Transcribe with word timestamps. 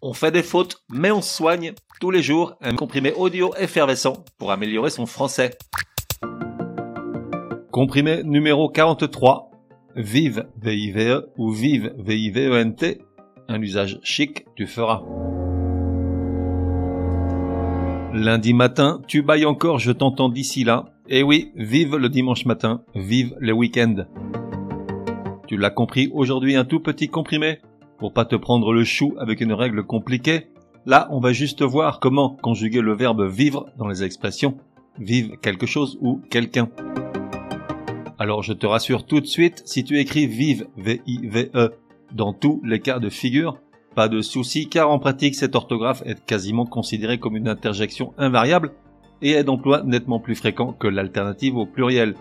On 0.00 0.12
fait 0.12 0.30
des 0.30 0.44
fautes, 0.44 0.84
mais 0.88 1.10
on 1.10 1.20
soigne 1.20 1.72
tous 2.00 2.12
les 2.12 2.22
jours 2.22 2.54
un 2.60 2.76
comprimé 2.76 3.12
audio 3.14 3.52
effervescent 3.58 4.24
pour 4.38 4.52
améliorer 4.52 4.90
son 4.90 5.06
français. 5.06 5.58
Comprimé 7.72 8.22
numéro 8.22 8.68
43. 8.68 9.50
Vive 9.96 10.46
VIVE 10.62 11.26
ou 11.36 11.50
Vive 11.50 11.94
VIVENT. 11.98 12.76
Un 13.48 13.60
usage 13.60 13.98
chic, 14.04 14.46
tu 14.54 14.68
feras. 14.68 15.02
Lundi 18.14 18.54
matin, 18.54 19.00
tu 19.08 19.22
bailles 19.22 19.46
encore, 19.46 19.80
je 19.80 19.90
t'entends 19.90 20.28
d'ici 20.28 20.62
là. 20.62 20.84
Eh 21.08 21.24
oui, 21.24 21.50
vive 21.56 21.96
le 21.96 22.08
dimanche 22.08 22.44
matin, 22.44 22.82
vive 22.94 23.34
les 23.40 23.52
week-ends. 23.52 24.04
Tu 25.48 25.56
l'as 25.56 25.70
compris, 25.70 26.08
aujourd'hui 26.12 26.54
un 26.54 26.64
tout 26.64 26.80
petit 26.80 27.08
comprimé 27.08 27.58
pour 27.98 28.12
pas 28.12 28.24
te 28.24 28.36
prendre 28.36 28.72
le 28.72 28.84
chou 28.84 29.14
avec 29.18 29.40
une 29.40 29.52
règle 29.52 29.84
compliquée, 29.84 30.46
là 30.86 31.08
on 31.10 31.20
va 31.20 31.32
juste 31.32 31.62
voir 31.62 32.00
comment 32.00 32.36
conjuguer 32.40 32.80
le 32.80 32.94
verbe 32.94 33.28
vivre 33.28 33.66
dans 33.76 33.88
les 33.88 34.02
expressions 34.02 34.56
vive 34.98 35.36
quelque 35.40 35.66
chose 35.66 35.98
ou 36.00 36.20
quelqu'un. 36.30 36.68
Alors 38.18 38.42
je 38.42 38.52
te 38.52 38.66
rassure 38.66 39.06
tout 39.06 39.20
de 39.20 39.26
suite, 39.26 39.62
si 39.64 39.84
tu 39.84 39.98
écris 39.98 40.26
vive, 40.26 40.66
V-I-V-E, 40.76 41.72
dans 42.12 42.32
tous 42.32 42.60
les 42.64 42.80
cas 42.80 42.98
de 42.98 43.10
figure, 43.10 43.58
pas 43.94 44.08
de 44.08 44.20
souci 44.20 44.68
car 44.68 44.90
en 44.90 44.98
pratique 44.98 45.34
cette 45.34 45.54
orthographe 45.54 46.02
est 46.06 46.24
quasiment 46.24 46.66
considérée 46.66 47.18
comme 47.18 47.36
une 47.36 47.48
interjection 47.48 48.12
invariable 48.18 48.72
et 49.22 49.32
est 49.32 49.44
d'emploi 49.44 49.82
nettement 49.82 50.20
plus 50.20 50.36
fréquent 50.36 50.72
que 50.72 50.86
l'alternative 50.86 51.56
au 51.56 51.66
pluriel. 51.66 52.14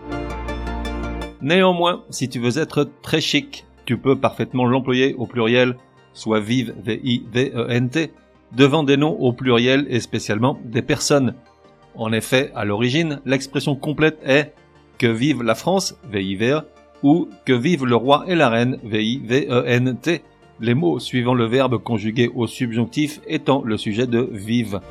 Néanmoins, 1.41 2.04
si 2.09 2.30
tu 2.30 2.40
veux 2.40 2.57
être 2.57 2.90
très 3.04 3.21
chic, 3.21 3.66
tu 3.88 3.98
peux 3.98 4.18
parfaitement 4.18 4.66
l'employer 4.66 5.16
au 5.16 5.26
pluriel, 5.26 5.77
soit 6.14 6.41
vive, 6.41 6.76
V-I-V-E-N-T, 6.84 8.12
devant 8.55 8.84
des 8.84 8.98
noms 8.98 9.18
au 9.18 9.32
pluriel 9.32 9.88
et 9.90 10.02
spécialement 10.02 10.60
des 10.63 10.82
personnes. 10.82 11.34
En 11.96 12.12
effet, 12.12 12.52
à 12.54 12.66
l'origine, 12.66 13.21
l'expression 13.26 13.76
complète 13.76 14.20
est 14.26 14.54
que 14.98 15.07
vive 15.07 15.41
la 15.41 15.55
France, 15.55 15.98
V-I-V-E, 16.12 16.62
ou 17.02 17.29
que 17.46 17.54
vive 17.54 17.85
le 17.85 17.96
roi 17.96 18.26
et 18.27 18.35
la 18.35 18.49
reine, 18.49 18.77
V-I-V-E-N-T, 18.84 20.22
les 20.60 20.74
mots 20.74 20.99
suivant 20.99 21.34
le 21.34 21.46
verbe 21.46 21.77
conjugué 21.77 22.29
au 22.35 22.46
subjonctif 22.46 23.22
étant 23.26 23.62
le 23.63 23.77
sujet 23.77 24.07
de 24.07 24.27
vive. 24.32 24.82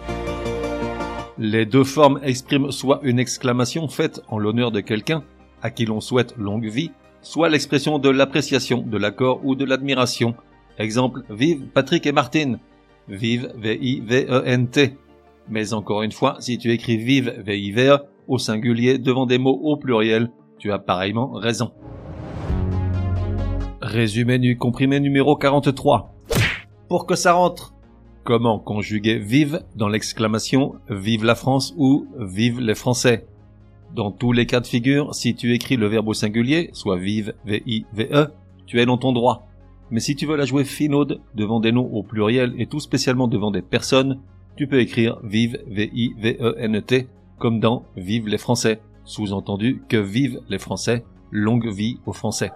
Les 1.39 1.67
deux 1.67 1.85
formes 1.85 2.19
expriment 2.23 2.71
soit 2.71 3.01
une 3.03 3.19
exclamation 3.19 3.89
faite 3.89 4.23
en 4.29 4.39
l'honneur 4.39 4.71
de 4.71 4.81
quelqu'un, 4.81 5.23
à 5.61 5.71
qui 5.71 5.85
l'on 5.85 6.01
souhaite 6.01 6.35
longue 6.39 6.69
vie, 6.69 6.93
soit 7.23 7.49
l'expression 7.49 7.99
de 7.99 8.09
l'appréciation, 8.09 8.83
de 8.83 8.99
l'accord 8.99 9.41
ou 9.45 9.55
de 9.55 9.65
l'admiration. 9.65 10.35
Exemple, 10.79 11.23
vive 11.31 11.67
Patrick 11.73 12.07
et 12.07 12.13
Martine. 12.13 12.59
Vive 13.09 13.53
V-I-V-E-N-T. 13.57 14.97
Mais 15.49 15.73
encore 15.73 16.03
une 16.03 16.13
fois, 16.13 16.37
si 16.41 16.59
tu 16.59 16.73
écris 16.73 16.97
vive 16.97 17.35
V-I-V-E 17.45 17.99
au 18.29 18.39
singulier 18.39 18.99
devant 18.99 19.27
des 19.27 19.39
mots 19.39 19.61
au 19.63 19.77
pluriel, 19.77 20.31
tu 20.59 20.73
as 20.73 20.79
pareillement 20.79 21.31
raison. 21.33 21.73
Résumé 23.81 24.39
du 24.39 24.59
comprimé 24.59 24.99
numéro 24.99 25.37
43. 25.37 26.13
Pour 26.89 27.07
que 27.07 27.15
ça 27.15 27.33
rentre. 27.35 27.75
Comment 28.25 28.59
conjuguer 28.59 29.19
vive 29.19 29.63
dans 29.77 29.89
l'exclamation 29.89 30.75
vive 30.91 31.25
la 31.25 31.37
France 31.37 31.75
ou 31.77 32.09
vive 32.19 32.61
les 32.61 32.75
Français? 32.75 33.29
Dans 33.97 34.11
tous 34.11 34.33
les 34.33 34.45
cas 34.45 34.61
de 34.61 34.67
figure, 34.67 35.15
si 35.15 35.35
tu 35.35 35.55
écris 35.55 35.79
le 35.79 35.87
verbe 35.87 36.09
au 36.09 36.13
singulier, 36.13 36.69
soit 36.75 36.99
vive, 36.99 37.33
V-I-V-E, 37.47 38.27
tu 38.67 38.79
es 38.79 38.85
dans 38.85 38.99
ton 38.99 39.13
droit. 39.13 39.49
Mais 39.91 40.01
si 40.01 40.15
tu 40.15 40.27
veux 40.27 40.37
la 40.37 40.45
jouer 40.45 40.65
finaude 40.65 41.23
devant 41.35 41.61
des 41.61 41.73
noms 41.73 41.91
au 41.91 42.03
pluriel 42.03 42.55
et 42.59 42.67
tout 42.67 42.79
spécialement 42.79 43.27
devant 43.27 43.51
des 43.51 43.63
personnes, 43.63 44.21
tu 44.55 44.67
peux 44.67 44.81
écrire 44.81 45.19
vive, 45.25 45.59
V-I-V-E-N-T, 45.67 47.09
comme 47.39 47.59
dans 47.59 47.85
vive 47.97 48.29
les 48.29 48.37
Français. 48.37 48.83
Sous-entendu 49.05 49.83
que 49.89 49.97
vive 49.97 50.41
les 50.51 50.59
Français, 50.59 51.03
longue 51.31 51.73
vie 51.73 51.99
aux 52.05 52.13
Français. 52.13 52.51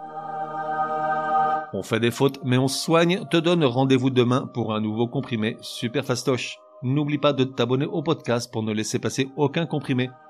On 1.72 1.82
fait 1.82 2.00
des 2.00 2.10
fautes, 2.10 2.41
mais 2.44 2.59
on 2.59 2.69
soigne, 2.69 3.22
te 3.31 3.38
donne 3.38 3.64
rendez-vous 3.64 4.10
demain 4.10 4.50
pour 4.53 4.75
un 4.75 4.81
nouveau 4.82 5.06
comprimé 5.06 5.56
super 5.62 6.04
fastoche. 6.04 6.59
N'oublie 6.82 7.19
pas 7.19 7.32
de 7.32 7.44
t'abonner 7.44 7.87
au 7.87 8.03
podcast 8.03 8.53
pour 8.53 8.62
ne 8.62 8.72
laisser 8.72 8.98
passer 8.98 9.28
aucun 9.37 9.64
comprimé. 9.64 10.10